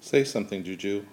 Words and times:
Say 0.00 0.24
something, 0.24 0.64
Juju. 0.64 1.04